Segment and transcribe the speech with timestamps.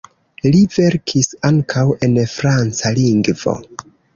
[0.53, 3.59] Li verkis ankaŭ en franca lingvo.